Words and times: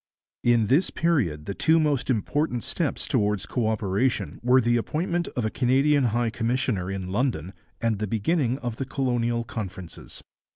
In 0.43 0.65
this 0.65 0.89
period 0.89 1.45
the 1.45 1.53
two 1.53 1.79
most 1.79 2.09
important 2.09 2.63
steps 2.63 3.07
towards 3.07 3.45
co 3.45 3.67
operation 3.67 4.39
were 4.41 4.59
the 4.59 4.75
appointment 4.75 5.27
of 5.35 5.45
a 5.45 5.51
Canadian 5.51 6.05
High 6.05 6.31
Commissioner 6.31 6.89
in 6.89 7.09
London 7.11 7.53
and 7.79 7.99
the 7.99 8.07
beginning 8.07 8.57
of 8.63 8.77
the 8.77 8.85
Colonial 8.85 9.43
Conferences. 9.43 10.23